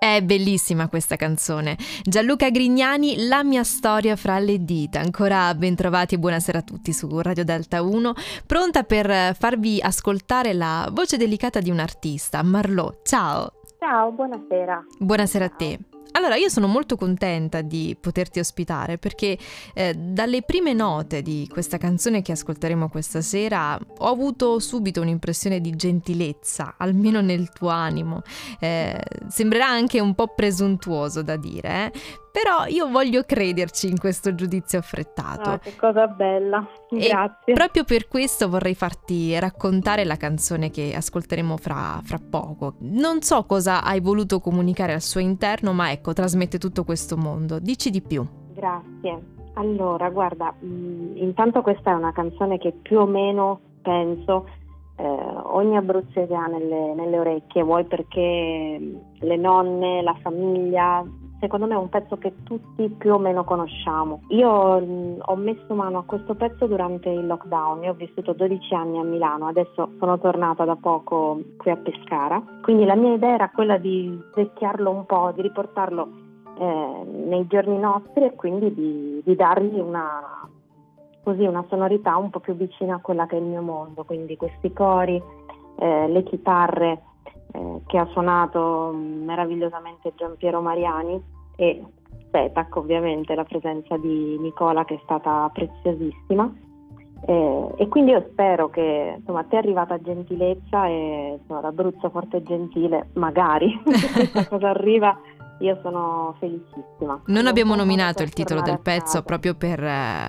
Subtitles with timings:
[0.00, 1.76] È bellissima questa canzone.
[2.02, 4.98] Gianluca Grignani, La mia storia fra le dita.
[4.98, 8.14] Ancora ben trovati e buonasera a tutti su Radio Delta 1,
[8.46, 12.90] pronta per farvi ascoltare la voce delicata di un artista, Marlò.
[13.02, 13.52] Ciao.
[13.78, 14.86] Ciao, buonasera.
[15.00, 15.78] Buonasera a te.
[16.12, 19.38] Allora, io sono molto contenta di poterti ospitare perché
[19.74, 25.60] eh, dalle prime note di questa canzone che ascolteremo questa sera ho avuto subito un'impressione
[25.60, 28.22] di gentilezza, almeno nel tuo animo.
[28.58, 31.92] Eh, sembrerà anche un po' presuntuoso da dire, eh?
[32.32, 35.50] Però io voglio crederci in questo giudizio affrettato.
[35.50, 37.52] Ah, che cosa bella, grazie.
[37.52, 42.74] E proprio per questo vorrei farti raccontare la canzone che ascolteremo fra, fra poco.
[42.80, 47.58] Non so cosa hai voluto comunicare al suo interno, ma ecco, trasmette tutto questo mondo.
[47.58, 48.24] Dici di più.
[48.54, 49.38] Grazie.
[49.54, 54.46] Allora, guarda, mh, mm, intanto questa è una canzone che più o meno penso
[54.96, 61.02] eh, ogni abruzzese ha nelle, nelle orecchie, vuoi perché le nonne, la famiglia
[61.40, 64.22] secondo me è un pezzo che tutti più o meno conosciamo.
[64.28, 68.74] Io mh, ho messo mano a questo pezzo durante il lockdown, io ho vissuto 12
[68.74, 73.34] anni a Milano, adesso sono tornata da poco qui a Pescara, quindi la mia idea
[73.34, 76.08] era quella di vecchiarlo un po', di riportarlo
[76.58, 80.46] eh, nei giorni nostri e quindi di, di dargli una,
[81.22, 84.36] così, una sonorità un po' più vicina a quella che è il mio mondo, quindi
[84.36, 85.20] questi cori,
[85.78, 87.02] eh, le chitarre
[87.60, 91.22] eh, che ha suonato meravigliosamente Giampiero Mariani
[91.56, 91.82] e
[92.30, 96.52] Petac ovviamente la presenza di Nicola che è stata preziosissima.
[97.22, 102.08] Eh, e quindi io spero che insomma a te è arrivata gentilezza e insomma, l'Abruzzo
[102.08, 105.20] forte e gentile magari questa cosa arriva
[105.60, 107.22] io sono felicissima.
[107.26, 109.78] Non abbiamo nominato il titolo del pezzo proprio per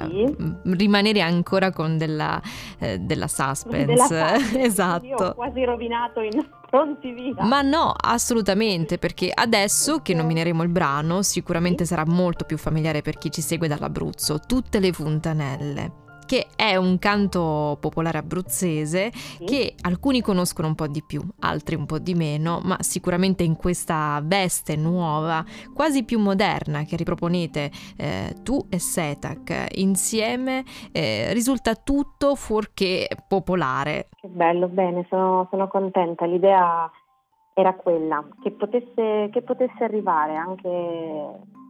[0.10, 0.36] sì.
[0.64, 2.42] rimanere ancora con della,
[2.80, 3.86] eh, della suspense.
[3.86, 4.62] Della suspense.
[4.62, 5.06] esatto.
[5.06, 6.32] Io ho quasi rovinato in
[6.70, 7.44] pronti via.
[7.46, 13.18] Ma no, assolutamente, perché adesso che nomineremo il brano sicuramente sarà molto più familiare per
[13.18, 14.40] chi ci segue dall'Abruzzo.
[14.46, 16.01] Tutte le fontanelle
[16.32, 19.44] che è un canto popolare abruzzese sì.
[19.44, 23.58] che alcuni conoscono un po' di più, altri un po' di meno, ma sicuramente in
[23.58, 25.44] questa veste nuova,
[25.74, 34.08] quasi più moderna che riproponete eh, tu e Setac insieme, eh, risulta tutto fuorché popolare.
[34.16, 36.26] Che bello, bene, sono, sono contenta.
[36.26, 36.90] L'idea
[37.54, 40.70] era quella, che potesse, che potesse arrivare anche,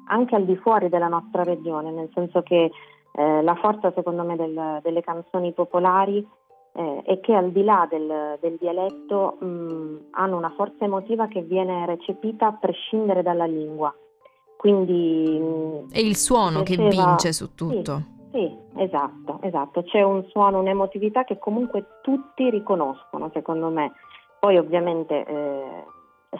[0.05, 2.69] anche al di fuori della nostra regione, nel senso che
[3.13, 6.25] eh, la forza secondo me del, delle canzoni popolari
[6.73, 11.41] eh, è che al di là del, del dialetto mh, hanno una forza emotiva che
[11.41, 13.93] viene recepita a prescindere dalla lingua.
[14.55, 16.89] Quindi, mh, è il suono piaceva...
[16.89, 18.01] che vince su tutto.
[18.31, 19.83] Sì, sì, esatto, esatto.
[19.83, 23.91] C'è un suono, un'emotività che comunque tutti riconoscono, secondo me.
[24.39, 25.83] Poi ovviamente eh,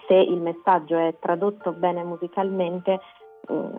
[0.07, 2.99] se il messaggio è tradotto bene musicalmente,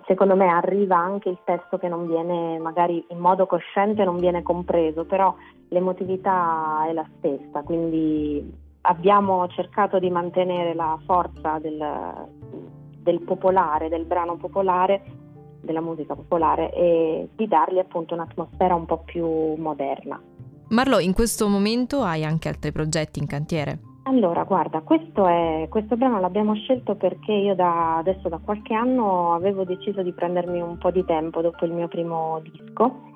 [0.06, 4.42] secondo me arriva anche il testo che non viene magari in modo cosciente non viene
[4.42, 5.34] compreso, però
[5.68, 11.82] l'emotività è la stessa, quindi abbiamo cercato di mantenere la forza del,
[12.98, 15.02] del popolare, del brano popolare,
[15.60, 20.20] della musica popolare e di dargli appunto un'atmosfera un po' più moderna.
[20.68, 23.91] Marlo, in questo momento hai anche altri progetti in cantiere?
[24.04, 29.32] Allora, guarda, questo, è, questo brano l'abbiamo scelto perché io da, adesso da qualche anno
[29.32, 33.10] avevo deciso di prendermi un po' di tempo dopo il mio primo disco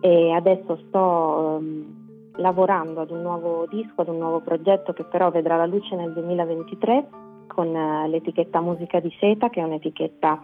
[0.00, 5.30] e adesso sto um, lavorando ad un nuovo disco, ad un nuovo progetto che però
[5.30, 7.08] vedrà la luce nel 2023
[7.46, 10.40] con uh, l'etichetta Musica di Seta, che è un'etichetta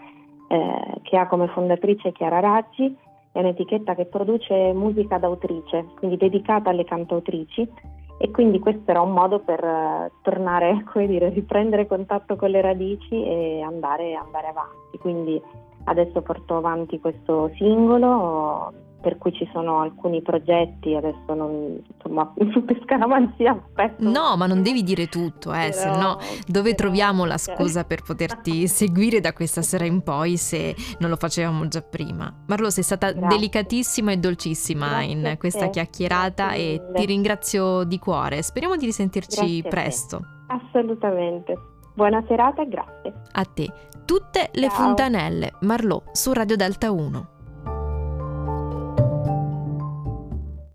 [0.49, 2.95] eh, che ha come fondatrice Chiara Raggi,
[3.33, 9.13] è un'etichetta che produce musica d'autrice, quindi dedicata alle cantautrici e quindi questo era un
[9.13, 14.99] modo per uh, tornare, come dire, riprendere contatto con le radici e andare, andare avanti.
[14.99, 15.41] Quindi
[15.85, 22.81] adesso porto avanti questo singolo per cui ci sono alcuni progetti, adesso non, insomma, per
[22.83, 24.09] scaramanzia aspetto.
[24.09, 28.03] No, ma non devi dire tutto, eh, se no dove però, troviamo la scusa per
[28.03, 32.33] poterti seguire da questa sera in poi se non lo facevamo già prima?
[32.47, 33.29] Marlo, sei stata Grazie.
[33.29, 38.43] delicatissima e dolcissima Grazie in questa chiacchierata e ti ringrazio di cuore.
[38.43, 40.21] Speriamo di risentirci Grazie presto.
[40.49, 41.57] Assolutamente.
[41.95, 43.13] Buona serata e grazie.
[43.33, 43.67] A te.
[44.05, 44.71] Tutte le Ciao.
[44.71, 47.38] fontanelle, Marlò su Radio Delta 1.